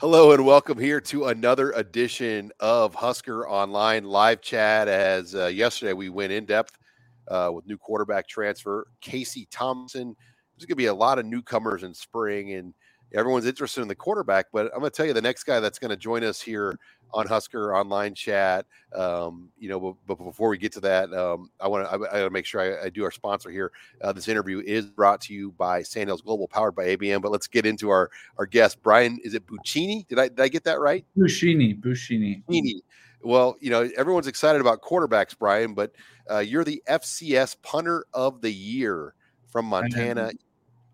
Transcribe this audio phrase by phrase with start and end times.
[0.00, 4.86] Hello and welcome here to another edition of Husker Online live chat.
[4.86, 6.78] As uh, yesterday we went in depth
[7.26, 10.14] uh, with new quarterback transfer Casey Thompson.
[10.54, 12.74] There's going to be a lot of newcomers in spring, and
[13.14, 14.46] everyone's interested in the quarterback.
[14.52, 16.78] But I'm going to tell you the next guy that's going to join us here
[17.12, 18.66] on Husker Online Chat.
[18.94, 22.20] Um, you know, but, but, before we get to that, um, I want to I,
[22.20, 23.72] I to make sure I, I, do our sponsor here.
[24.02, 27.22] Uh, this interview is brought to you by Sandhills Global, powered by ABM.
[27.22, 29.18] But let's get into our our guest, Brian.
[29.24, 30.06] Is it Buccini?
[30.08, 31.04] Did I did I get that right?
[31.16, 32.42] Buccini, Buccini.
[32.44, 32.80] Buccini.
[33.22, 35.92] Well, you know, everyone's excited about quarterbacks, Brian, but
[36.30, 39.14] uh, you're the FCS punter of the year
[39.48, 40.30] from Montana.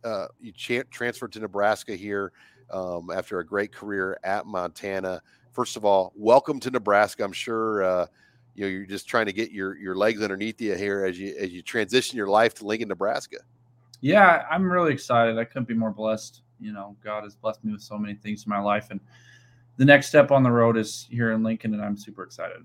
[0.05, 2.33] Uh, you cha- transferred to Nebraska here
[2.71, 5.23] um, after a great career at Montana
[5.55, 7.25] first of all, welcome to Nebraska.
[7.25, 8.07] I'm sure uh,
[8.55, 11.35] you know you're just trying to get your your legs underneath you here as you
[11.39, 13.39] as you transition your life to Lincoln, Nebraska.
[14.01, 15.39] Yeah, I'm really excited.
[15.39, 16.43] I couldn't be more blessed.
[16.61, 19.01] You know, God has blessed me with so many things in my life, and
[19.77, 22.65] the next step on the road is here in Lincoln, and I'm super excited.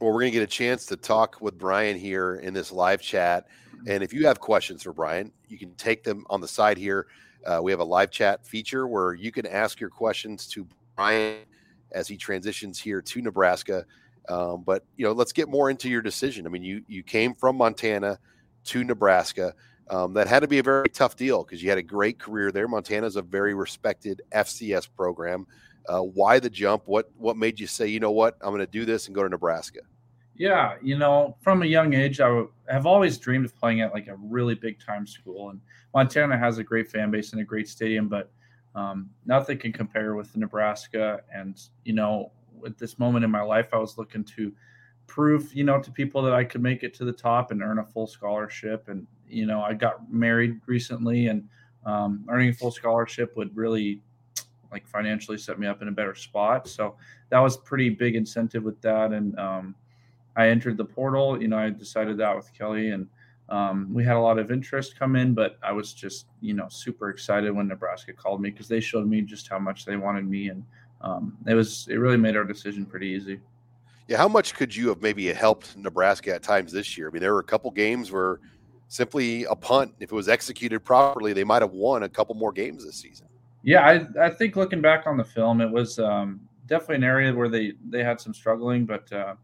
[0.00, 3.00] Well, we're going to get a chance to talk with Brian here in this live
[3.00, 3.46] chat.
[3.86, 7.06] And if you have questions for Brian, you can take them on the side here.
[7.44, 11.38] Uh, we have a live chat feature where you can ask your questions to Brian
[11.92, 13.84] as he transitions here to Nebraska.
[14.28, 16.46] Um, but you know, let's get more into your decision.
[16.46, 18.18] I mean, you you came from Montana
[18.64, 19.54] to Nebraska.
[19.90, 22.50] Um, that had to be a very tough deal because you had a great career
[22.50, 22.66] there.
[22.66, 25.46] Montana is a very respected FCS program.
[25.86, 26.84] Uh, why the jump?
[26.86, 29.22] What what made you say, you know what, I'm going to do this and go
[29.22, 29.80] to Nebraska?
[30.36, 34.08] Yeah, you know, from a young age, I have always dreamed of playing at like
[34.08, 35.60] a really big time school, and
[35.94, 38.30] Montana has a great fan base and a great stadium, but
[38.74, 41.20] um, nothing can compare with Nebraska.
[41.32, 42.32] And, you know,
[42.66, 44.52] at this moment in my life, I was looking to
[45.06, 47.78] prove, you know, to people that I could make it to the top and earn
[47.78, 48.88] a full scholarship.
[48.88, 51.48] And, you know, I got married recently and
[51.86, 54.00] um, earning a full scholarship would really
[54.72, 56.66] like financially set me up in a better spot.
[56.66, 56.96] So
[57.28, 59.12] that was pretty big incentive with that.
[59.12, 59.74] And um,
[60.36, 63.06] I entered the portal, you know, I decided that with Kelly and,
[63.48, 66.66] um, we had a lot of interest come in, but I was just, you know,
[66.70, 70.26] super excited when Nebraska called me because they showed me just how much they wanted
[70.26, 70.64] me, and
[71.02, 73.40] um, it was it really made our decision pretty easy.
[74.08, 77.08] Yeah, how much could you have maybe helped Nebraska at times this year?
[77.08, 78.40] I mean, there were a couple games where
[78.88, 82.52] simply a punt, if it was executed properly, they might have won a couple more
[82.52, 83.26] games this season.
[83.62, 87.34] Yeah, I, I think looking back on the film, it was um, definitely an area
[87.34, 89.34] where they they had some struggling, but uh,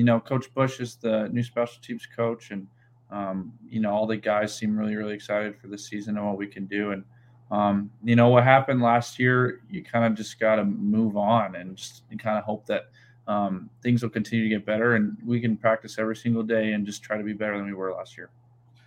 [0.00, 2.66] you know, Coach Busch is the new special teams coach, and
[3.10, 6.38] um, you know, all the guys seem really, really excited for the season and what
[6.38, 6.92] we can do.
[6.92, 7.04] And,
[7.50, 11.54] um, you know, what happened last year, you kind of just got to move on
[11.54, 12.84] and just kind of hope that
[13.28, 16.86] um, things will continue to get better and we can practice every single day and
[16.86, 18.30] just try to be better than we were last year.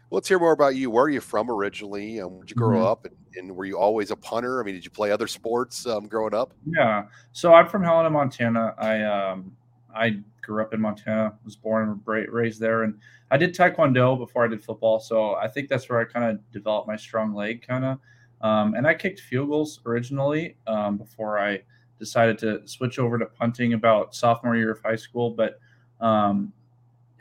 [0.09, 0.89] Well, let's hear more about you.
[0.89, 2.19] Where are you from originally?
[2.21, 2.87] Um, where'd you grow mm-hmm.
[2.87, 3.05] up?
[3.05, 4.59] And, and, were you always a punter?
[4.59, 6.53] I mean, did you play other sports um, growing up?
[6.65, 7.03] Yeah.
[7.33, 8.73] So I'm from Helena, Montana.
[8.77, 9.55] I um,
[9.95, 12.99] I grew up in Montana, was born and raised there, and
[13.31, 14.99] I did taekwondo before I did football.
[14.99, 17.99] So I think that's where I kind of developed my strong leg, kind of.
[18.41, 21.61] Um, and I kicked field goals originally um, before I
[21.97, 25.29] decided to switch over to punting about sophomore year of high school.
[25.29, 25.59] But
[26.01, 26.51] um,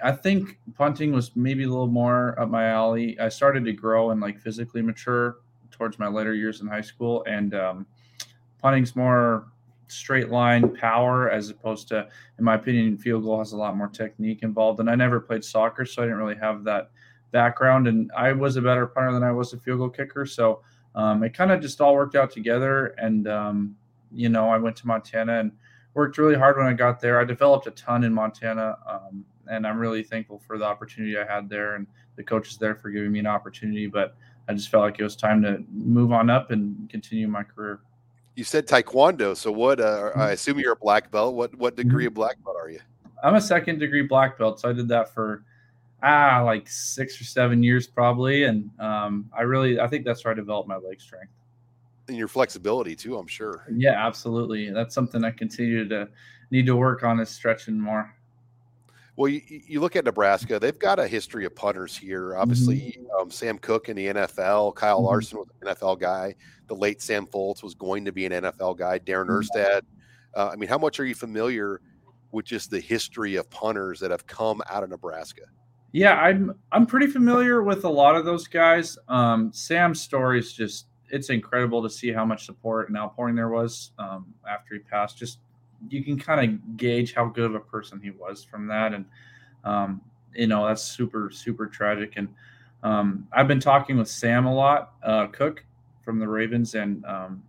[0.02, 3.18] I think punting was maybe a little more up my alley.
[3.20, 5.36] I started to grow and like physically mature
[5.70, 7.86] towards my later years in high school, and um,
[8.60, 9.51] punting's more
[9.92, 12.08] straight line power as opposed to,
[12.38, 14.80] in my opinion, field goal has a lot more technique involved.
[14.80, 16.90] And I never played soccer, so I didn't really have that
[17.30, 17.88] background.
[17.88, 20.26] And I was a better punter than I was a field goal kicker.
[20.26, 20.62] So
[20.94, 22.88] um, it kind of just all worked out together.
[22.98, 23.76] And, um,
[24.12, 25.52] you know, I went to Montana and
[25.94, 27.20] worked really hard when I got there.
[27.20, 28.76] I developed a ton in Montana.
[28.86, 31.86] Um, and I'm really thankful for the opportunity I had there and
[32.16, 33.86] the coaches there for giving me an opportunity.
[33.86, 34.16] But
[34.48, 37.80] I just felt like it was time to move on up and continue my career
[38.34, 39.36] you said taekwondo.
[39.36, 39.80] So what?
[39.80, 40.20] Uh, I mm-hmm.
[40.32, 41.34] assume you're a black belt.
[41.34, 42.08] What what degree mm-hmm.
[42.08, 42.80] of black belt are you?
[43.22, 44.60] I'm a second degree black belt.
[44.60, 45.44] So I did that for
[46.02, 50.32] ah like six or seven years probably, and um, I really I think that's where
[50.32, 51.32] I developed my leg strength
[52.08, 53.16] and your flexibility too.
[53.16, 53.64] I'm sure.
[53.74, 54.70] Yeah, absolutely.
[54.70, 56.08] That's something I continue to
[56.50, 58.14] need to work on is stretching more.
[59.16, 62.34] Well, you, you, look at Nebraska; they've got a history of punters here.
[62.36, 63.20] Obviously, mm-hmm.
[63.20, 65.06] um, Sam Koch in the NFL, Kyle mm-hmm.
[65.06, 66.34] Larson was an NFL guy.
[66.68, 68.98] The late Sam Foltz was going to be an NFL guy.
[68.98, 69.58] Darren mm-hmm.
[69.58, 69.82] Erstad.
[70.34, 71.82] Uh, I mean, how much are you familiar
[72.30, 75.42] with just the history of punters that have come out of Nebraska?
[75.92, 78.96] Yeah, I'm I'm pretty familiar with a lot of those guys.
[79.08, 83.50] Um, Sam's story is just it's incredible to see how much support and outpouring there
[83.50, 85.18] was um, after he passed.
[85.18, 85.40] Just
[85.88, 89.04] you can kind of gauge how good of a person he was from that, and
[89.64, 90.00] um,
[90.34, 92.14] you know that's super super tragic.
[92.16, 92.28] And
[92.82, 95.64] um, I've been talking with Sam a lot, uh, Koch
[96.02, 97.42] from the Ravens, and um,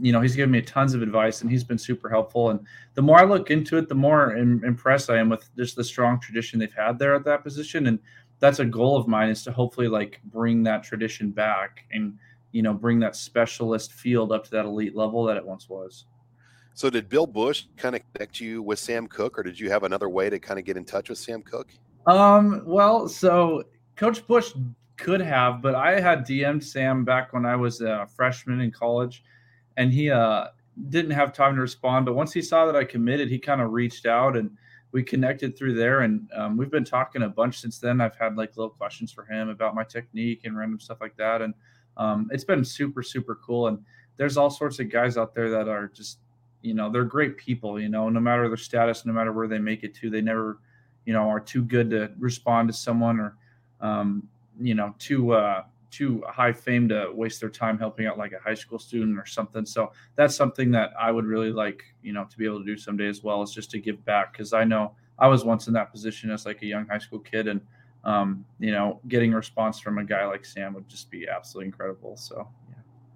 [0.00, 2.50] you know he's given me tons of advice, and he's been super helpful.
[2.50, 2.60] And
[2.94, 5.84] the more I look into it, the more Im- impressed I am with just the
[5.84, 7.98] strong tradition they've had there at that position, and
[8.40, 12.18] that's a goal of mine is to hopefully like bring that tradition back and
[12.50, 16.06] you know bring that specialist field up to that elite level that it once was.
[16.74, 19.82] So did Bill Busch kind of connect you with Sam Koch, or did you have
[19.82, 21.68] another way to kind of get in touch with Sam Koch?
[22.06, 23.64] Um, well, so
[23.96, 24.52] Coach Busch
[24.96, 29.22] could have, but I had DM'd Sam back when I was a freshman in college,
[29.76, 30.46] and he uh,
[30.88, 32.06] didn't have time to respond.
[32.06, 34.50] But once he saw that I committed, he kind of reached out and
[34.92, 38.00] we connected through there, and um, we've been talking a bunch since then.
[38.00, 41.40] I've had like little questions for him about my technique and random stuff like that,
[41.40, 41.54] and
[41.96, 43.68] um, it's been super super cool.
[43.68, 43.78] And
[44.18, 46.18] there's all sorts of guys out there that are just
[46.62, 49.58] you know they're great people you know no matter their status no matter where they
[49.58, 50.58] make it to they never
[51.04, 53.36] you know are too good to respond to someone or
[53.80, 54.28] um,
[54.60, 58.38] you know too uh, too high fame to waste their time helping out like a
[58.38, 59.66] high school student or something.
[59.66, 62.76] So that's something that i would really like you know to be able to do
[62.76, 65.74] someday as well is just to give back because i know i was once in
[65.74, 67.60] that position as like a young high school kid and
[68.04, 71.66] um, you know getting a response from a guy like sam would just be absolutely
[71.66, 72.16] incredible.
[72.16, 72.48] So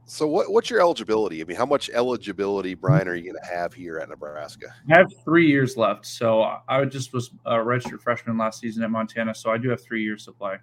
[0.08, 1.40] so what, what's your eligibility?
[1.40, 4.68] I mean, how much eligibility, Brian, are you going to have here at Nebraska?
[4.90, 6.06] I have three years left.
[6.06, 9.82] So I just was a registered freshman last season at Montana, so I do have
[9.82, 10.56] three years to play.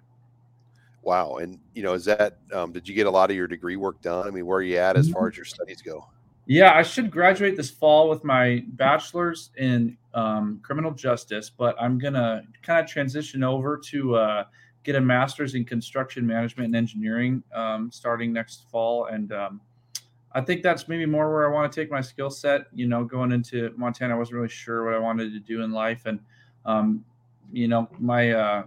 [1.02, 3.76] Wow, and you know, is that um, did you get a lot of your degree
[3.76, 4.26] work done?
[4.26, 6.08] I mean, where are you at as far as your studies go?
[6.46, 11.98] Yeah, I should graduate this fall with my bachelor's in um, criminal justice, but I'm
[11.98, 14.44] gonna kind of transition over to uh,
[14.84, 19.06] get a master's in construction management and engineering um, starting next fall.
[19.06, 19.60] And um,
[20.32, 22.66] I think that's maybe more where I want to take my skill set.
[22.72, 25.72] You know, going into Montana, I wasn't really sure what I wanted to do in
[25.72, 26.06] life.
[26.06, 26.20] And,
[26.64, 27.04] um,
[27.52, 28.64] you know, my uh,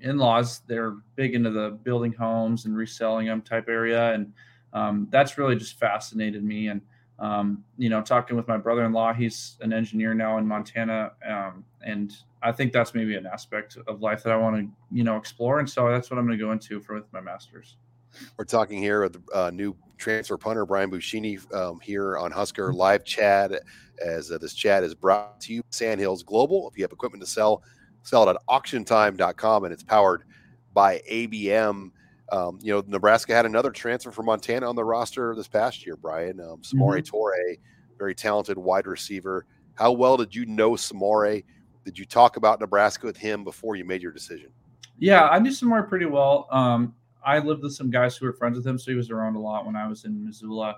[0.00, 4.12] in laws, they're big into the building homes and reselling them type area.
[4.12, 4.32] And
[4.72, 6.68] um, that's really just fascinated me.
[6.68, 6.82] And,
[7.18, 12.12] um, you know, talking with my brother-in-law, he's an engineer now in Montana, um, and
[12.42, 15.60] I think that's maybe an aspect of life that I want to, you know, explore.
[15.60, 17.76] And so that's what I'm going to go into for with my master's.
[18.36, 23.04] We're talking here with uh, new transfer punter Brian Buschini um, here on Husker Live
[23.04, 23.52] Chat.
[24.04, 26.68] As uh, this chat is brought to you, Sandhills Global.
[26.68, 27.62] If you have equipment to sell,
[28.02, 30.24] sell it at auctiontime.com, and it's powered
[30.74, 31.90] by ABM.
[32.32, 35.96] Um, you know, Nebraska had another transfer from Montana on the roster this past year,
[35.96, 36.40] Brian.
[36.40, 37.14] Um, Samori mm-hmm.
[37.14, 37.58] Toure,
[37.98, 39.44] very talented wide receiver.
[39.74, 41.44] How well did you know Samori?
[41.84, 44.50] Did you talk about Nebraska with him before you made your decision?
[44.98, 46.48] Yeah, I knew Samori pretty well.
[46.50, 46.94] Um,
[47.24, 49.40] I lived with some guys who were friends with him, so he was around a
[49.40, 50.76] lot when I was in Missoula,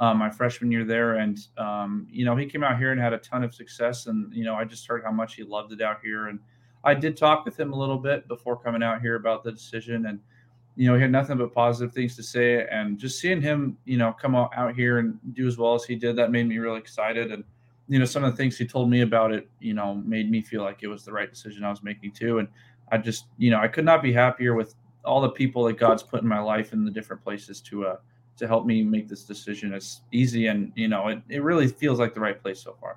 [0.00, 1.16] um, my freshman year there.
[1.16, 4.06] And um, you know, he came out here and had a ton of success.
[4.06, 6.28] And you know, I just heard how much he loved it out here.
[6.28, 6.40] And
[6.84, 10.06] I did talk with him a little bit before coming out here about the decision.
[10.06, 10.20] And
[10.80, 12.66] you know, he had nothing but positive things to say.
[12.68, 15.84] And just seeing him, you know, come out, out here and do as well as
[15.84, 17.30] he did, that made me really excited.
[17.30, 17.44] And,
[17.88, 20.40] you know, some of the things he told me about it, you know, made me
[20.40, 22.38] feel like it was the right decision I was making too.
[22.38, 22.48] And
[22.90, 26.02] I just, you know, I could not be happier with all the people that God's
[26.02, 27.96] put in my life in the different places to, uh,
[28.38, 30.46] to help me make this decision as easy.
[30.46, 32.96] And, you know, it, it really feels like the right place so far.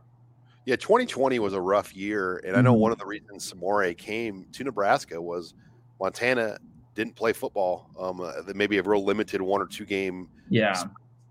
[0.63, 2.41] Yeah, 2020 was a rough year.
[2.47, 2.79] And I know mm-hmm.
[2.79, 5.53] one of the reasons Samori came to Nebraska was
[5.99, 6.59] Montana
[6.95, 7.89] didn't play football.
[7.99, 10.83] Um, uh, maybe a real limited one or two game yeah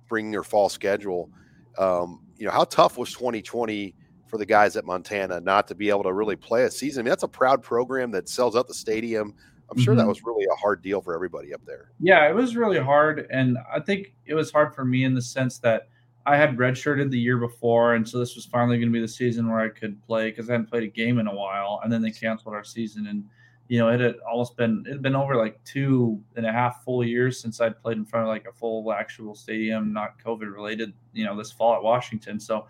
[0.04, 1.30] spring or fall schedule.
[1.78, 3.94] Um, you know, how tough was 2020
[4.26, 7.00] for the guys at Montana not to be able to really play a season?
[7.00, 9.34] I mean, that's a proud program that sells out the stadium.
[9.70, 10.00] I'm sure mm-hmm.
[10.00, 11.92] that was really a hard deal for everybody up there.
[11.98, 15.22] Yeah, it was really hard, and I think it was hard for me in the
[15.22, 15.88] sense that
[16.26, 19.08] I had redshirted the year before, and so this was finally going to be the
[19.08, 21.90] season where I could play because I hadn't played a game in a while, and
[21.90, 23.24] then they canceled our season and
[23.72, 26.84] you know, it had almost been it had been over like two and a half
[26.84, 30.52] full years since I'd played in front of like a full actual stadium, not COVID
[30.54, 32.38] related, you know, this fall at Washington.
[32.38, 32.66] So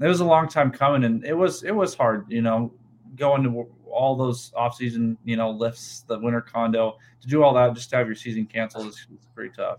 [0.00, 2.72] it was a long time coming and it was it was hard, you know,
[3.16, 7.52] going to all those off season, you know, lifts, the winter condo, to do all
[7.54, 9.78] that just to have your season canceled is, is pretty tough.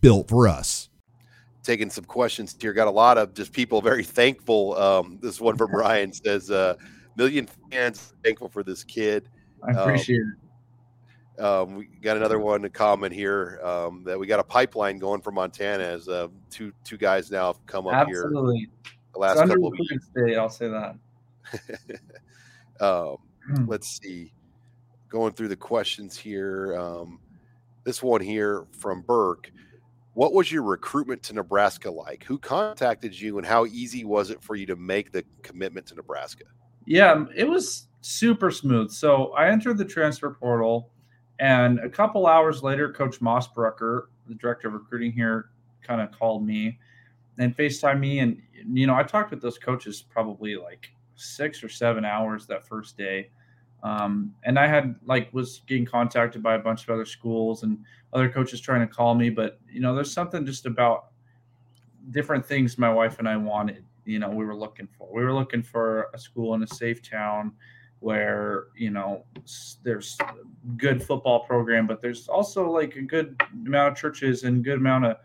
[0.00, 0.88] built for us.
[1.62, 2.72] Taking some questions here.
[2.72, 4.76] Got a lot of just people very thankful.
[4.76, 6.74] Um, this one from Ryan says, uh,
[7.16, 9.28] million fans thankful for this kid.
[9.62, 10.50] I appreciate um, it.
[11.40, 15.22] Um, we got another one to comment here um, that we got a pipeline going
[15.22, 18.58] from Montana as uh, two two guys now have come up Absolutely.
[18.58, 18.68] here.
[19.14, 20.08] The last it's couple of weeks.
[20.14, 20.96] Day, I'll say that.
[22.80, 23.16] um,
[23.46, 23.64] hmm.
[23.66, 24.32] let's see.
[25.08, 26.76] Going through the questions here.
[26.78, 27.20] Um,
[27.84, 29.50] this one here from Burke.
[30.14, 32.24] What was your recruitment to Nebraska like?
[32.24, 35.94] Who contacted you, and how easy was it for you to make the commitment to
[35.94, 36.44] Nebraska?
[36.84, 38.90] Yeah, it was super smooth.
[38.90, 40.90] So I entered the transfer portal,
[41.38, 45.50] and a couple hours later, Coach Mossbrucker, the director of recruiting here,
[45.82, 46.78] kind of called me
[47.38, 48.18] and FaceTime me.
[48.18, 48.40] And,
[48.72, 52.96] you know, I talked with those coaches probably like six or seven hours that first
[52.96, 53.30] day.
[53.82, 57.78] Um, and I had like was getting contacted by a bunch of other schools and
[58.12, 61.06] other coaches trying to call me, but you know, there's something just about
[62.10, 63.84] different things my wife and I wanted.
[64.04, 65.08] You know, we were looking for.
[65.12, 67.52] We were looking for a school in a safe town
[68.00, 69.24] where you know
[69.82, 70.18] there's
[70.76, 75.04] good football program, but there's also like a good amount of churches and good amount
[75.04, 75.16] of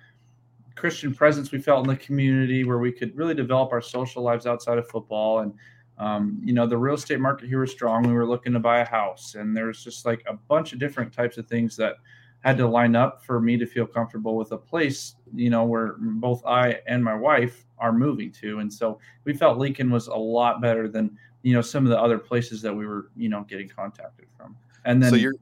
[0.75, 4.45] Christian presence we felt in the community where we could really develop our social lives
[4.45, 5.53] outside of football and
[5.97, 8.03] um, you know, the real estate market here was strong.
[8.03, 11.13] We were looking to buy a house, and there's just like a bunch of different
[11.13, 11.95] types of things that
[12.41, 15.95] had to line up for me to feel comfortable with a place, you know, where
[15.97, 18.59] both I and my wife are moving to.
[18.59, 21.99] And so we felt Lincoln was a lot better than, you know, some of the
[21.99, 24.55] other places that we were, you know, getting contacted from.
[24.85, 25.33] And then, so you're,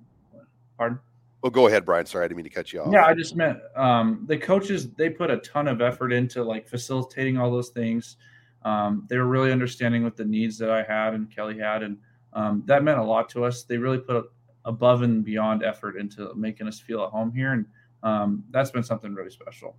[0.77, 0.97] pardon?
[1.41, 2.05] Well, go ahead, Brian.
[2.05, 2.93] Sorry, I didn't mean to cut you off.
[2.93, 6.69] Yeah, I just meant um, the coaches, they put a ton of effort into like
[6.69, 8.15] facilitating all those things
[8.65, 11.97] um, they were really understanding with the needs that I had and Kelly had, and
[12.33, 13.63] um, that meant a lot to us.
[13.63, 14.31] They really put
[14.65, 17.65] above and beyond effort into making us feel at home here, and
[18.03, 19.75] um, that's been something really special.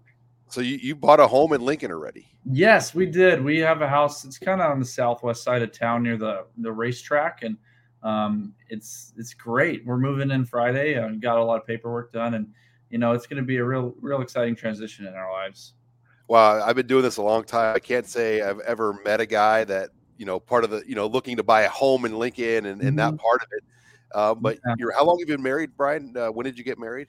[0.48, 2.28] So you, you bought a home in Lincoln already?
[2.44, 3.42] Yes, we did.
[3.42, 4.24] We have a house.
[4.24, 7.56] It's kind of on the southwest side of town near the the racetrack, and
[8.02, 9.84] um, it's it's great.
[9.84, 10.94] We're moving in Friday.
[10.94, 12.48] and got a lot of paperwork done, and
[12.90, 15.74] you know it's going to be a real real exciting transition in our lives.
[16.28, 17.76] Well, I've been doing this a long time.
[17.76, 20.94] I can't say I've ever met a guy that you know part of the you
[20.94, 22.96] know looking to buy a home in Lincoln and, and mm-hmm.
[22.96, 23.64] that part of it.
[24.14, 24.74] Uh, but yeah.
[24.78, 26.16] you're how long have you been married, Brian?
[26.16, 27.08] Uh, when did you get married?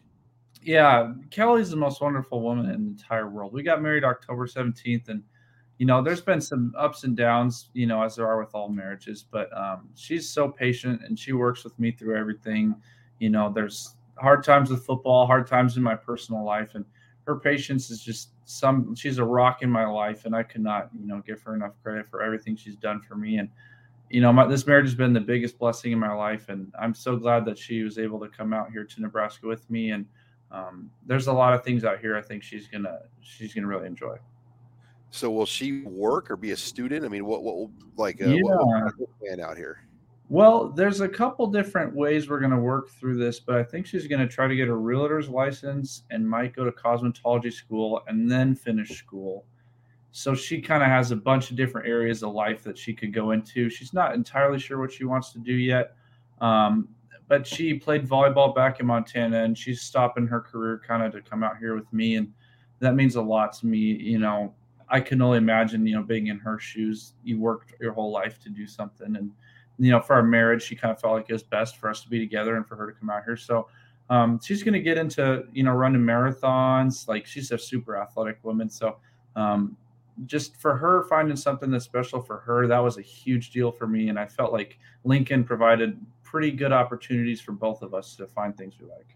[0.61, 3.53] Yeah, Kelly's the most wonderful woman in the entire world.
[3.53, 5.23] We got married October 17th, and
[5.77, 8.69] you know, there's been some ups and downs, you know, as there are with all
[8.69, 9.23] marriages.
[9.29, 12.75] But um, she's so patient, and she works with me through everything.
[13.19, 16.85] You know, there's hard times with football, hard times in my personal life, and
[17.25, 21.07] her patience is just some she's a rock in my life and i cannot you
[21.07, 23.37] know give her enough credit for everything she's done for me.
[23.37, 23.49] And
[24.09, 26.93] you know my, this marriage has been the biggest blessing in my life and i'm
[26.93, 29.91] so glad that she was able to come out here to nebraska with me.
[29.91, 30.05] And
[30.51, 33.87] um, there's a lot of things out here i think she's gonna she's gonna really
[33.87, 34.17] enjoy.
[35.11, 37.05] So will she work or be a student?
[37.05, 38.41] I mean what what will like uh, yeah.
[38.41, 39.79] what, what plan out here
[40.27, 43.85] well, there's a couple different ways we're going to work through this, but I think
[43.85, 48.01] she's going to try to get a realtor's license and might go to cosmetology school
[48.07, 49.45] and then finish school.
[50.11, 53.13] So she kind of has a bunch of different areas of life that she could
[53.13, 53.69] go into.
[53.69, 55.95] She's not entirely sure what she wants to do yet,
[56.41, 56.87] um,
[57.27, 61.29] but she played volleyball back in Montana and she's stopping her career kind of to
[61.29, 62.15] come out here with me.
[62.15, 62.31] And
[62.79, 63.77] that means a lot to me.
[63.77, 64.55] You know,
[64.89, 67.13] I can only imagine, you know, being in her shoes.
[67.23, 69.31] You worked your whole life to do something and
[69.79, 72.01] you know, for our marriage, she kind of felt like it was best for us
[72.01, 73.37] to be together and for her to come out here.
[73.37, 73.67] So
[74.09, 77.07] um, she's going to get into, you know, running marathons.
[77.07, 78.69] Like she's a super athletic woman.
[78.69, 78.97] So
[79.35, 79.75] um,
[80.25, 83.87] just for her finding something that's special for her, that was a huge deal for
[83.87, 84.09] me.
[84.09, 88.55] And I felt like Lincoln provided pretty good opportunities for both of us to find
[88.57, 89.15] things we like.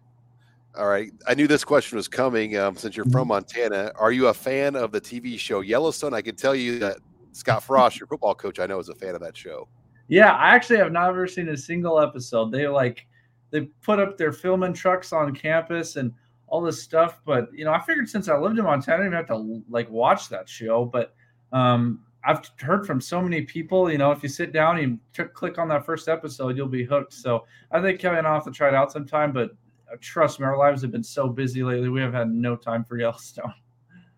[0.77, 1.11] All right.
[1.27, 3.29] I knew this question was coming um, since you're from mm-hmm.
[3.29, 3.91] Montana.
[3.95, 6.13] Are you a fan of the TV show Yellowstone?
[6.13, 6.97] I can tell you that
[7.31, 9.67] Scott Frost, your football coach, I know is a fan of that show.
[10.09, 12.51] Yeah, I actually have never seen a single episode.
[12.51, 13.07] They like
[13.51, 16.11] they put up their filming trucks on campus and
[16.47, 17.21] all this stuff.
[17.25, 19.89] But you know, I figured since I lived in Montana, I didn't have to like
[19.89, 20.83] watch that show.
[20.83, 21.13] But
[21.53, 23.91] um, I've heard from so many people.
[23.91, 26.83] You know, if you sit down and you click on that first episode, you'll be
[26.83, 27.13] hooked.
[27.13, 29.31] So I think Kevin, I'll have to try it out sometime.
[29.31, 29.51] But
[29.91, 31.89] uh, trust me, our lives have been so busy lately.
[31.89, 33.53] We have had no time for Yellowstone.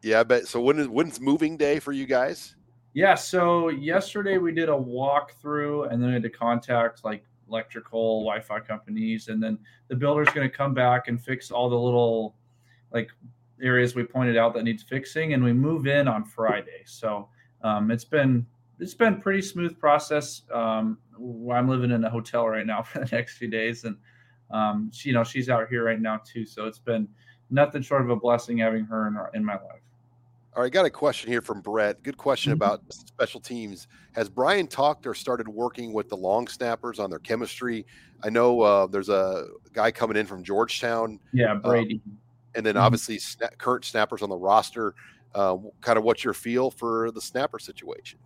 [0.04, 2.56] Yeah, but so when is when's moving day for you guys?
[2.94, 8.22] Yeah, so yesterday we did a walkthrough and then we had to contact like electrical
[8.24, 12.36] Wi-Fi companies, and then the builder's going to come back and fix all the little
[12.92, 13.10] like
[13.62, 16.84] areas we pointed out that needs fixing, and we move in on Friday.
[16.86, 17.30] So
[17.64, 18.46] um, it's been
[18.80, 20.44] it's been pretty smooth process.
[20.52, 20.98] Um,
[21.52, 23.98] I'm living in a hotel right now for the next few days, and
[24.50, 26.46] um, she, you know she's out here right now too.
[26.46, 27.08] So it's been
[27.50, 29.82] nothing short of a blessing having her in, our, in my life.
[30.54, 32.04] All right, got a question here from Brett.
[32.04, 32.62] Good question mm-hmm.
[32.62, 33.88] about special teams.
[34.12, 37.86] Has Brian talked or started working with the long snappers on their chemistry?
[38.22, 41.22] I know uh, there's a guy coming in from Georgetown.
[41.32, 42.02] Yeah, um, Brady.
[42.06, 42.18] Um,
[42.56, 42.84] and then mm-hmm.
[42.84, 44.94] obviously sna- current snappers on the roster.
[45.34, 48.20] Uh, kind of what's your feel for the snapper situation?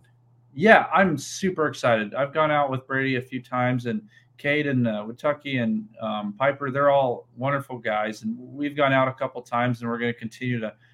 [0.52, 2.12] Yeah, I'm super excited.
[2.12, 4.02] I've gone out with Brady a few times, and
[4.36, 8.22] Cade and uh, Witucky and um, Piper, they're all wonderful guys.
[8.22, 10.74] And we've gone out a couple times, and we're going to continue to–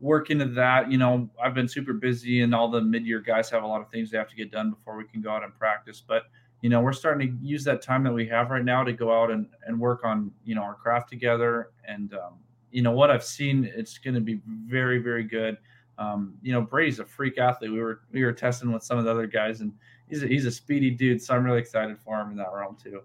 [0.00, 0.90] work into that.
[0.90, 3.90] You know, I've been super busy, and all the mid-year guys have a lot of
[3.90, 6.02] things they have to get done before we can go out and practice.
[6.06, 6.24] But
[6.62, 9.12] you know, we're starting to use that time that we have right now to go
[9.12, 11.70] out and, and work on you know our craft together.
[11.86, 12.34] And um,
[12.70, 15.58] you know what I've seen, it's going to be very very good.
[15.98, 17.72] Um, you know, Brady's a freak athlete.
[17.72, 19.72] We were we were testing with some of the other guys, and
[20.08, 21.22] he's a, he's a speedy dude.
[21.22, 23.02] So I'm really excited for him in that realm too.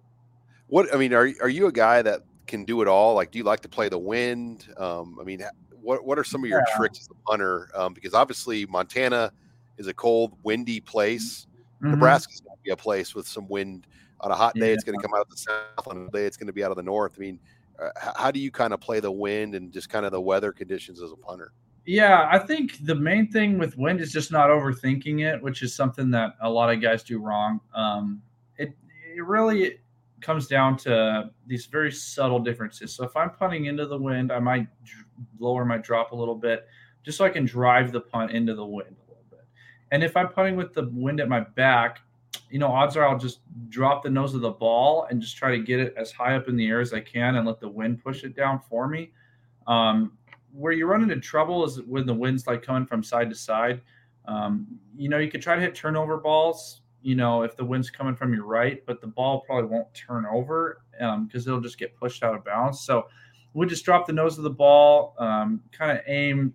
[0.68, 3.16] What I mean, are are you a guy that can do it all?
[3.16, 4.68] Like, do you like to play the wind?
[4.78, 5.42] Um, I mean,
[5.82, 6.78] what what are some of your yeah.
[6.78, 7.70] tricks as a punter?
[7.76, 9.32] Um, because obviously Montana
[9.78, 11.48] is a cold, windy place.
[11.82, 11.92] Mm-hmm.
[11.92, 13.88] Nebraska's going to be a place with some wind.
[14.24, 14.74] On a hot day, yeah.
[14.74, 15.88] it's going to come out of the south.
[15.88, 17.14] On a day, it's going to be out of the north.
[17.18, 17.40] I mean,
[17.82, 20.52] uh, how do you kind of play the wind and just kind of the weather
[20.52, 21.54] conditions as a punter?
[21.86, 25.74] Yeah, I think the main thing with wind is just not overthinking it, which is
[25.74, 27.60] something that a lot of guys do wrong.
[27.74, 28.22] Um,
[28.58, 28.76] it
[29.16, 29.80] it really
[30.22, 32.94] comes down to these very subtle differences.
[32.94, 34.68] So if I'm punting into the wind, I might
[35.40, 36.68] lower my drop a little bit
[37.04, 39.46] just so I can drive the punt into the wind a little bit.
[39.92, 42.00] And if I'm punting with the wind at my back,
[42.50, 45.52] you know, odds are I'll just drop the nose of the ball and just try
[45.52, 47.70] to get it as high up in the air as I can and let the
[47.70, 49.12] wind push it down for me.
[49.68, 50.18] Um,
[50.54, 53.82] where you run into trouble is when the wind's like coming from side to side.
[54.26, 57.90] Um, you know, you could try to hit turnover balls, you know, if the wind's
[57.90, 61.78] coming from your right, but the ball probably won't turn over because um, it'll just
[61.78, 62.82] get pushed out of bounds.
[62.82, 63.08] So
[63.54, 66.54] we just drop the nose of the ball, um, kind of aim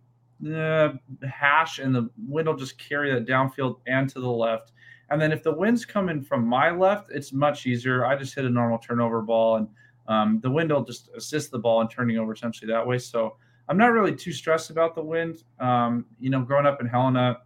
[0.55, 0.91] uh,
[1.29, 4.73] hash, and the wind will just carry that downfield and to the left.
[5.11, 8.05] And then if the wind's coming from my left, it's much easier.
[8.05, 9.69] I just hit a normal turnover ball, and
[10.09, 12.99] um, the wind will just assist the ball in turning over essentially that way.
[12.99, 13.37] So
[13.69, 15.43] I'm not really too stressed about the wind.
[15.59, 17.39] Um, you know, growing up in Helena,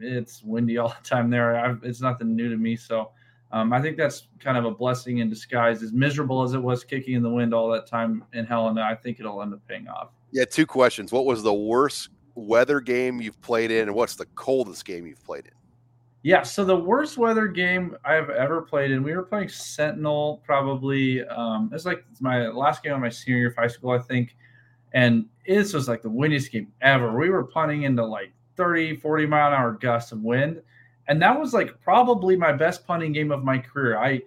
[0.00, 1.56] it's windy all the time there.
[1.56, 2.76] I've, it's nothing new to me.
[2.76, 3.10] So
[3.50, 5.82] um, I think that's kind of a blessing in disguise.
[5.82, 8.94] As miserable as it was kicking in the wind all that time in Helena, I
[8.94, 10.10] think it'll end up paying off.
[10.30, 11.12] Yeah, two questions.
[11.12, 15.24] What was the worst weather game you've played in, and what's the coldest game you've
[15.24, 15.52] played in?
[16.22, 21.24] Yeah, so the worst weather game I've ever played in, we were playing Sentinel probably.
[21.24, 23.98] Um, it was like my last game of my senior year of high school, I
[23.98, 24.36] think.
[24.92, 27.16] And this was like the windiest game ever.
[27.16, 30.60] We were punting into like 30, 40 mile an hour gusts of wind
[31.08, 33.98] and that was like probably my best punting game of my career.
[33.98, 34.20] I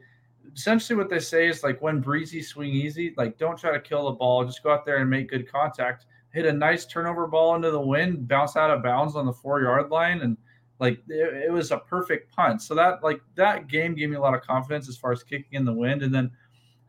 [0.54, 3.14] essentially what they say is like when breezy, swing easy.
[3.16, 6.06] Like don't try to kill the ball, just go out there and make good contact.
[6.34, 9.62] Hit a nice turnover ball into the wind, bounce out of bounds on the four
[9.62, 10.38] yard line, and
[10.80, 12.62] like it, it was a perfect punt.
[12.62, 15.54] So that like that game gave me a lot of confidence as far as kicking
[15.54, 16.02] in the wind.
[16.02, 16.32] And then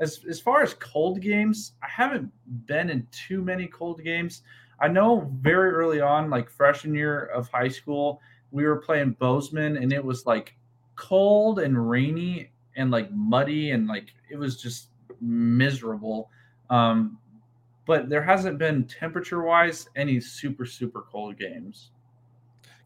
[0.01, 2.33] as as far as cold games, I haven't
[2.67, 4.43] been in too many cold games.
[4.83, 9.77] I know very early on, like freshman year of high school, we were playing Bozeman
[9.77, 10.57] and it was like
[10.97, 14.89] cold and rainy and like muddy and like it was just
[15.21, 16.31] miserable.
[16.69, 17.19] Um,
[17.87, 21.91] but there hasn't been temperature wise any super super cold games.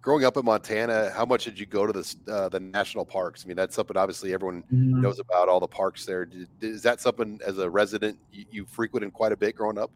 [0.02, 3.42] Growing up in Montana, how much did you go to the uh, the national parks?
[3.44, 5.00] I mean, that's something obviously everyone mm-hmm.
[5.00, 6.28] knows about all the parks there.
[6.60, 9.90] Is that something as a resident you, you frequented quite a bit growing up?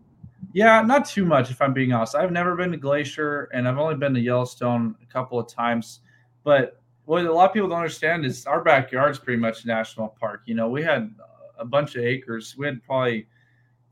[0.53, 2.15] Yeah, not too much if I'm being honest.
[2.17, 6.01] I've never been to Glacier and I've only been to Yellowstone a couple of times.
[6.43, 10.43] But what a lot of people don't understand is our backyard's pretty much national park.
[10.47, 11.15] You know, we had
[11.59, 12.57] a bunch of acres.
[12.59, 13.27] We had probably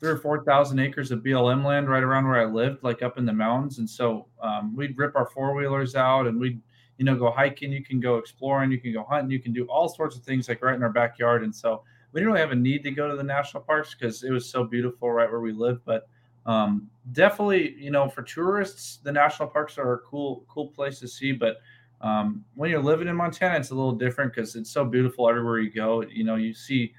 [0.00, 3.18] three or four thousand acres of BLM land right around where I lived, like up
[3.18, 3.78] in the mountains.
[3.78, 6.60] And so um, we'd rip our four wheelers out and we'd,
[6.96, 7.72] you know, go hiking.
[7.72, 8.72] You can go exploring.
[8.72, 9.30] You can go hunting.
[9.30, 11.44] You can do all sorts of things like right in our backyard.
[11.44, 14.24] And so we didn't really have a need to go to the national parks because
[14.24, 15.84] it was so beautiful right where we live.
[15.84, 16.08] But
[16.48, 21.06] um, definitely, you know, for tourists, the national parks are a cool, cool place to
[21.06, 21.30] see.
[21.30, 21.58] But
[22.00, 25.60] um, when you're living in Montana, it's a little different because it's so beautiful everywhere
[25.60, 26.02] you go.
[26.02, 26.92] You know, you see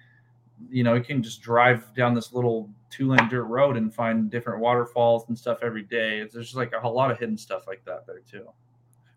[0.69, 4.29] you know, you can just drive down this little two lane dirt road and find
[4.29, 6.19] different waterfalls and stuff every day.
[6.31, 8.47] There's just like a, a lot of hidden stuff like that there too.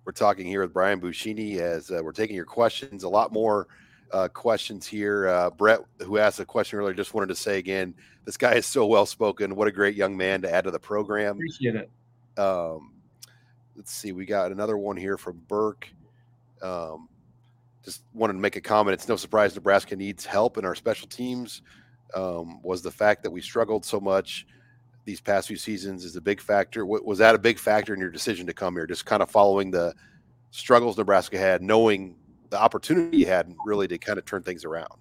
[0.04, 3.04] We're talking here with Brian Buschini as uh, we're taking your questions.
[3.04, 3.68] A lot more
[4.12, 5.28] uh, questions here.
[5.28, 7.94] Uh, Brett, who asked a question earlier, just wanted to say again,
[8.24, 9.56] this guy is so well spoken.
[9.56, 11.36] What a great young man to add to the program.
[11.36, 11.90] Appreciate it.
[12.38, 12.92] Um,
[13.76, 15.88] let's see, we got another one here from Burke.
[16.62, 17.08] Um,
[17.84, 18.94] just wanted to make a comment.
[18.94, 21.62] It's no surprise Nebraska needs help in our special teams.
[22.14, 24.46] Um, was the fact that we struggled so much
[25.04, 26.86] these past few seasons is a big factor.
[26.86, 28.86] Was that a big factor in your decision to come here?
[28.86, 29.94] Just kind of following the
[30.52, 32.14] struggles Nebraska had, knowing
[32.52, 34.92] the opportunity you had, really to kind of turn things around.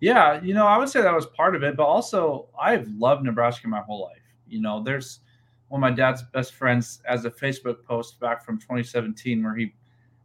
[0.00, 3.24] Yeah, you know, I would say that was part of it, but also I've loved
[3.24, 4.22] Nebraska my whole life.
[4.48, 5.20] You know, there's
[5.68, 9.74] one of my dad's best friends as a Facebook post back from 2017 where he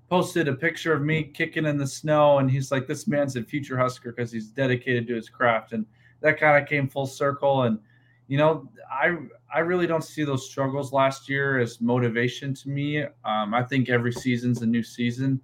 [0.10, 3.43] posted a picture of me kicking in the snow and he's like this man's a
[3.43, 5.86] future husker because he's dedicated to his craft and
[6.21, 7.80] that kind of came full circle and
[8.28, 9.17] you know i
[9.54, 13.89] i really don't see those struggles last year as motivation to me um, i think
[13.89, 15.41] every season's a new season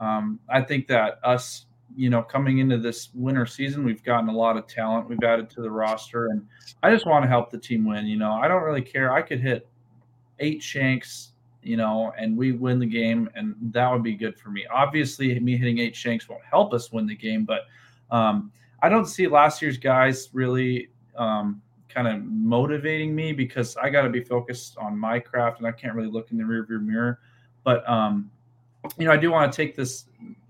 [0.00, 4.36] um, i think that us you know coming into this winter season we've gotten a
[4.36, 6.46] lot of talent we've added to the roster and
[6.82, 9.20] i just want to help the team win you know i don't really care i
[9.22, 9.68] could hit
[10.38, 11.32] eight shanks
[11.62, 14.66] you know, and we win the game, and that would be good for me.
[14.72, 17.62] Obviously, me hitting eight shanks won't help us win the game, but
[18.10, 18.50] um,
[18.82, 24.02] I don't see last year's guys really um, kind of motivating me because I got
[24.02, 27.20] to be focused on my craft, and I can't really look in the rearview mirror.
[27.62, 28.30] But um,
[28.98, 30.06] you know, I do want to take this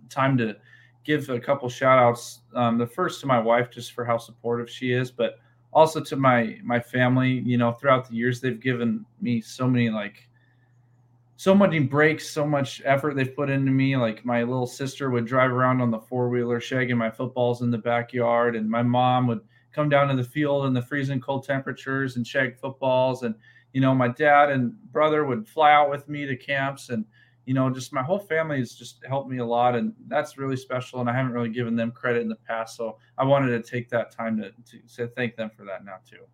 [0.08, 0.56] time to
[1.04, 2.40] give a couple shout outs.
[2.54, 5.38] Um, the first to my wife, just for how supportive she is, but
[5.72, 7.42] also to my my family.
[7.44, 10.28] You know, throughout the years, they've given me so many like
[11.36, 13.96] so many breaks, so much effort they've put into me.
[13.96, 17.70] Like my little sister would drive around on the four wheeler, shagging my footballs in
[17.70, 19.40] the backyard, and my mom would
[19.72, 23.22] come down to the field in the freezing cold temperatures and shag footballs.
[23.22, 23.34] And
[23.72, 27.04] you know, my dad and brother would fly out with me to camps, and
[27.50, 30.56] you know, just my whole family has just helped me a lot, and that's really
[30.56, 31.00] special.
[31.00, 33.88] And I haven't really given them credit in the past, so I wanted to take
[33.90, 36.26] that time to to say thank them for that now too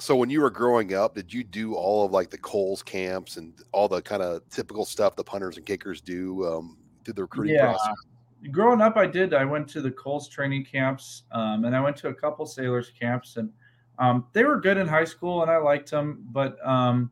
[0.00, 3.36] so when you were growing up, did you do all of like the Kohl's camps
[3.36, 7.22] and all the kind of typical stuff the punters and kickers do um, through the
[7.22, 7.72] recruiting yeah.
[7.72, 7.96] process?
[8.52, 9.34] Growing up, I did.
[9.34, 12.92] I went to the Kohl's training camps, um, and I went to a couple Sailer's
[12.98, 13.50] camps, and
[13.98, 16.24] um, they were good in high school, and I liked them.
[16.30, 17.10] But um,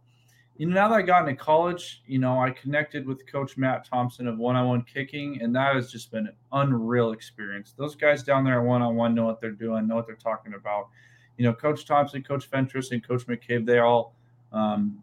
[0.59, 3.85] you know, now that I got into college, you know, I connected with Coach Matt
[3.85, 7.75] Thompson of one-on-one kicking, and that has just been an unreal experience.
[7.77, 10.89] Those guys down there one-on-one know what they're doing, know what they're talking about
[11.37, 14.15] you know, Coach Thompson, Coach Fentress, and Coach McCabe, they all
[14.53, 15.03] um,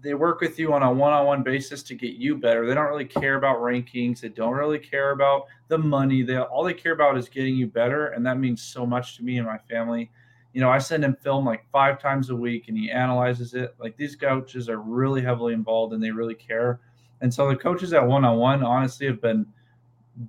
[0.00, 2.66] they work with you on a one-on-one basis to get you better.
[2.66, 4.20] They don't really care about rankings.
[4.20, 6.22] They don't really care about the money.
[6.22, 9.22] They all they care about is getting you better, and that means so much to
[9.22, 10.10] me and my family.
[10.52, 13.74] You know, I send him film like five times a week, and he analyzes it.
[13.78, 16.80] Like these coaches are really heavily involved, and they really care.
[17.20, 19.46] And so the coaches at one-on-one, honestly, have been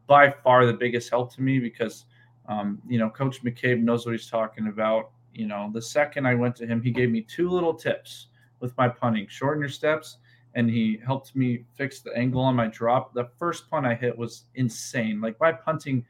[0.07, 2.05] by far the biggest help to me because
[2.47, 5.11] um, you know, Coach McCabe knows what he's talking about.
[5.33, 8.27] You know, the second I went to him, he gave me two little tips
[8.59, 10.17] with my punting shorten your steps,
[10.55, 13.13] and he helped me fix the angle on my drop.
[13.13, 15.21] The first punt I hit was insane.
[15.21, 16.05] Like my punting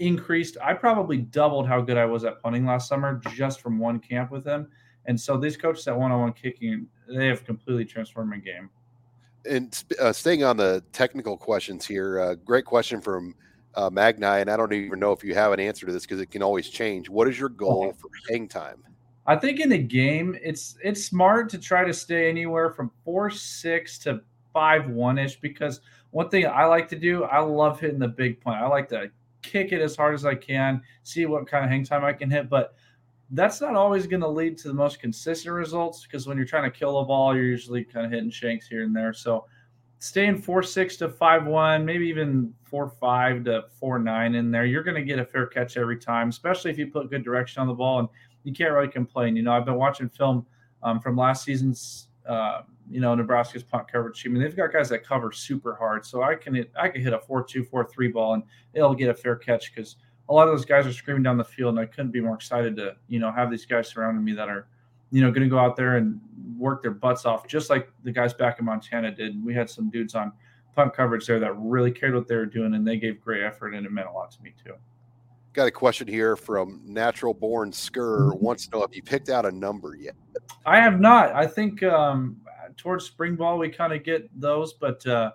[0.00, 0.56] increased.
[0.62, 4.30] I probably doubled how good I was at punting last summer just from one camp
[4.30, 4.68] with him.
[5.06, 8.70] And so these coaches at one on one kicking, they have completely transformed my game.
[9.48, 13.34] And uh, staying on the technical questions here, uh, great question from
[13.74, 16.20] uh, Magni, and I don't even know if you have an answer to this because
[16.20, 17.08] it can always change.
[17.08, 17.98] What is your goal okay.
[17.98, 18.82] for hang time?
[19.26, 23.30] I think in the game, it's it's smart to try to stay anywhere from four
[23.30, 28.00] six to five one ish because one thing I like to do, I love hitting
[28.00, 28.56] the big punt.
[28.56, 29.10] I like to
[29.42, 32.30] kick it as hard as I can, see what kind of hang time I can
[32.30, 32.74] hit, but
[33.32, 36.70] that's not always going to lead to the most consistent results because when you're trying
[36.70, 39.12] to kill a ball, you're usually kind of hitting shanks here and there.
[39.12, 39.46] So
[40.00, 44.64] staying four six to five one, maybe even four five to four nine in there,
[44.64, 47.60] you're going to get a fair catch every time, especially if you put good direction
[47.60, 48.00] on the ball.
[48.00, 48.08] And
[48.42, 49.36] you can't really complain.
[49.36, 50.46] You know, I've been watching film
[50.82, 54.88] um, from last season's, uh, you know, Nebraska's punt coverage team, and they've got guys
[54.88, 56.04] that cover super hard.
[56.04, 58.42] So I can hit, I can hit a four two four three ball, and
[58.74, 59.96] it'll get a fair catch because
[60.28, 62.34] a lot of those guys are screaming down the field, and I couldn't be more
[62.34, 64.66] excited to, you know, have these guys surrounding me that are
[65.10, 66.20] you know, going to go out there and
[66.56, 69.44] work their butts off, just like the guys back in Montana did.
[69.44, 70.32] We had some dudes on
[70.74, 73.74] punt coverage there that really cared what they were doing, and they gave great effort,
[73.74, 74.74] and it meant a lot to me too.
[75.52, 78.30] Got a question here from Natural Born Skur.
[78.30, 78.44] Mm-hmm.
[78.44, 80.14] Wants to know if you picked out a number yet.
[80.64, 81.32] I have not.
[81.34, 82.36] I think um,
[82.76, 85.32] towards spring ball we kind of get those, but uh,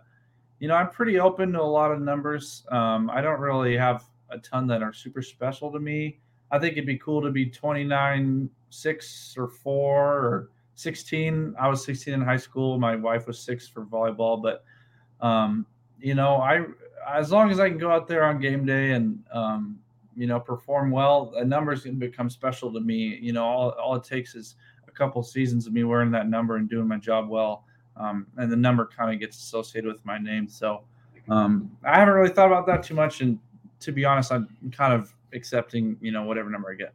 [0.60, 2.64] you know I'm pretty open to a lot of numbers.
[2.72, 6.20] Um, I don't really have a ton that are super special to me.
[6.52, 11.56] I think it'd be cool to be 29, six or four or 16.
[11.60, 12.78] I was 16 in high school.
[12.78, 14.64] My wife was six for volleyball, but
[15.26, 15.66] um,
[16.00, 16.66] you know, I
[17.08, 19.80] as long as I can go out there on game day and um,
[20.16, 23.18] you know perform well, a number is going to become special to me.
[23.22, 24.56] You know, all all it takes is
[24.96, 27.66] couple seasons of me wearing that number and doing my job well,
[27.98, 30.48] um, and the number kind of gets associated with my name.
[30.48, 30.84] So
[31.30, 33.40] um, I haven't really thought about that too much, and
[33.82, 36.94] to be honest, I'm kind of accepting you know whatever number I get.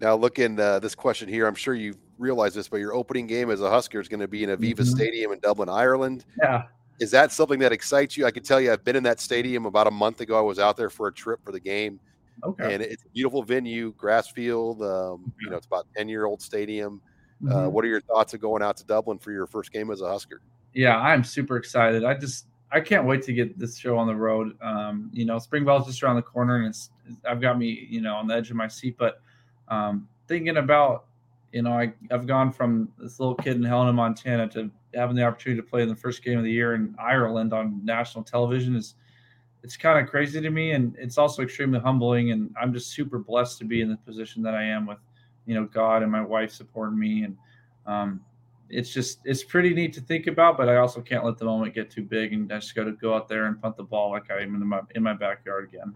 [0.00, 3.50] Now, looking uh, this question here, I'm sure you realize this, but your opening game
[3.50, 4.84] as a Husker is going to be in Aviva mm-hmm.
[4.84, 6.24] Stadium in Dublin, Ireland.
[6.42, 6.64] Yeah.
[6.98, 8.26] Is that something that excites you?
[8.26, 10.36] I can tell you, I've been in that stadium about a month ago.
[10.36, 12.00] I was out there for a trip for the game.
[12.44, 12.74] Okay.
[12.74, 14.82] And it's a beautiful venue, grass field.
[14.82, 17.00] Um, You know, it's about 10 year old stadium.
[17.44, 17.56] Uh, mm-hmm.
[17.56, 20.00] Uh, what are your thoughts of going out to Dublin for your first game as
[20.00, 20.40] a Husker?
[20.74, 22.04] Yeah, I'm super excited.
[22.04, 24.56] I just, I can't wait to get this show on the road.
[24.62, 26.90] Um, you know, spring ball is just around the corner, and it's
[27.28, 28.96] I've got me, you know, on the edge of my seat.
[28.98, 29.20] But
[29.68, 31.04] um, thinking about,
[31.52, 35.24] you know, I I've gone from this little kid in Helena, Montana, to having the
[35.24, 38.74] opportunity to play in the first game of the year in Ireland on national television
[38.74, 38.94] is
[39.62, 42.32] it's kind of crazy to me, and it's also extremely humbling.
[42.32, 44.98] And I'm just super blessed to be in the position that I am with,
[45.46, 47.36] you know, God and my wife supporting me and.
[47.84, 48.20] Um,
[48.72, 51.74] it's just it's pretty neat to think about, but I also can't let the moment
[51.74, 54.10] get too big, and I just got to go out there and punt the ball
[54.10, 55.94] like I am in my in my backyard again.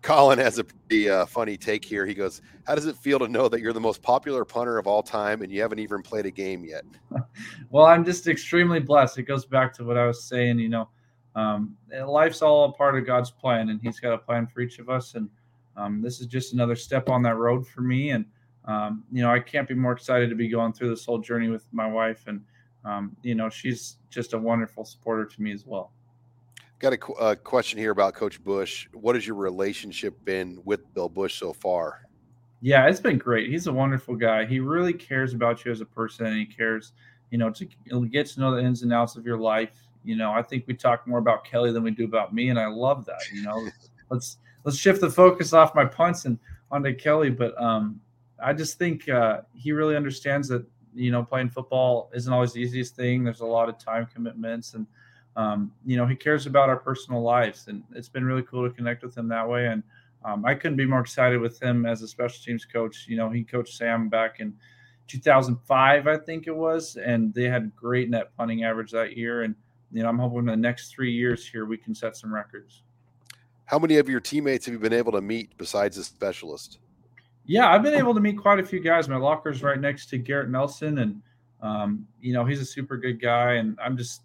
[0.00, 2.06] Colin has a pretty uh, funny take here.
[2.06, 4.86] He goes, "How does it feel to know that you're the most popular punter of
[4.86, 6.84] all time, and you haven't even played a game yet?"
[7.70, 9.18] well, I'm just extremely blessed.
[9.18, 10.60] It goes back to what I was saying.
[10.60, 10.88] You know,
[11.34, 14.78] um, life's all a part of God's plan, and He's got a plan for each
[14.78, 15.14] of us.
[15.14, 15.28] And
[15.76, 18.10] um, this is just another step on that road for me.
[18.10, 18.24] And
[18.66, 21.48] um, you know, I can't be more excited to be going through this whole journey
[21.48, 22.40] with my wife, and
[22.84, 25.90] um, you know, she's just a wonderful supporter to me as well.
[26.78, 28.88] Got a, a question here about Coach Busch.
[28.92, 32.06] What has your relationship been with Bill Busch so far?
[32.60, 33.50] Yeah, it's been great.
[33.50, 34.46] He's a wonderful guy.
[34.46, 36.92] He really cares about you as a person, and he cares,
[37.30, 37.66] you know, to
[38.06, 39.83] get to know the ins and outs of your life.
[40.04, 42.58] You know, I think we talk more about Kelly than we do about me, and
[42.58, 43.20] I love that.
[43.32, 43.68] You know,
[44.10, 46.38] let's let's shift the focus off my punts and
[46.70, 47.30] onto Kelly.
[47.30, 48.00] But um,
[48.42, 50.64] I just think uh, he really understands that
[50.94, 53.24] you know playing football isn't always the easiest thing.
[53.24, 54.86] There's a lot of time commitments, and
[55.36, 58.74] um, you know he cares about our personal lives, and it's been really cool to
[58.74, 59.66] connect with him that way.
[59.66, 59.82] And
[60.24, 63.06] um, I couldn't be more excited with him as a special teams coach.
[63.08, 64.54] You know, he coached Sam back in
[65.06, 69.42] 2005, I think it was, and they had great net punting average that year.
[69.42, 69.54] And
[69.94, 72.82] you know, I'm hoping the next three years here we can set some records.
[73.66, 76.80] How many of your teammates have you been able to meet besides the specialist?
[77.46, 79.08] Yeah, I've been able to meet quite a few guys.
[79.08, 81.22] My locker's right next to Garrett Nelson, and
[81.62, 84.22] um, you know he's a super good guy, and I'm just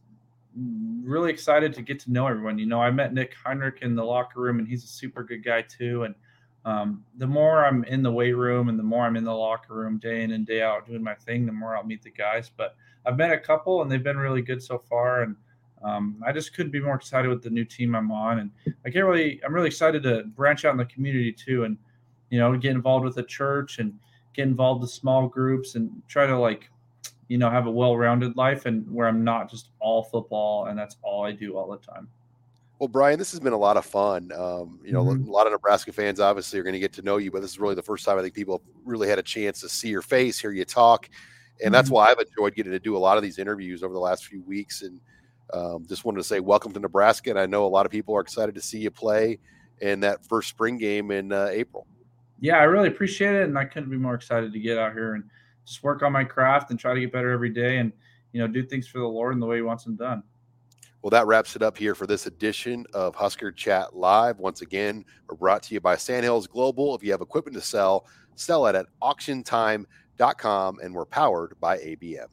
[1.04, 2.58] really excited to get to know everyone.
[2.58, 5.44] You know, I met Nick Henrich in the locker room, and he's a super good
[5.44, 6.04] guy too.
[6.04, 6.16] And
[6.66, 9.76] um, the more I'm in the weight room, and the more I'm in the locker
[9.76, 12.50] room day in and day out doing my thing, the more I'll meet the guys.
[12.56, 15.36] But I've met a couple, and they've been really good so far, and
[15.84, 18.52] um, I just couldn't be more excited with the new team I'm on, and
[18.86, 19.42] I can't really.
[19.44, 21.78] I'm really excited to branch out in the community too, and
[22.30, 23.94] you know, get involved with the church and
[24.34, 26.70] get involved with small groups and try to like,
[27.28, 30.98] you know, have a well-rounded life and where I'm not just all football and that's
[31.02, 32.08] all I do all the time.
[32.80, 34.32] Well, Brian, this has been a lot of fun.
[34.32, 35.28] Um, you know, mm-hmm.
[35.28, 37.52] a lot of Nebraska fans obviously are going to get to know you, but this
[37.52, 40.02] is really the first time I think people really had a chance to see your
[40.02, 41.74] face, hear you talk, and mm-hmm.
[41.74, 44.26] that's why I've enjoyed getting to do a lot of these interviews over the last
[44.26, 44.82] few weeks.
[44.82, 45.02] And
[45.54, 48.16] um, just wanted to say welcome to Nebraska, and I know a lot of people
[48.16, 49.40] are excited to see you play
[49.82, 51.88] in that first spring game in uh, April
[52.42, 55.16] yeah, I really appreciate it, and I couldn't be more excited to get out here
[55.16, 55.24] and
[55.66, 57.92] just work on my craft and try to get better every day, and
[58.32, 60.24] you know, do things for the Lord and the way He wants them done.
[61.02, 64.40] Well, that wraps it up here for this edition of Husker Chat Live.
[64.40, 66.94] Once again, we're brought to you by Sandhills Global.
[66.94, 72.28] If you have equipment to sell, sell it at auctiontime.com, and we're powered by ABM.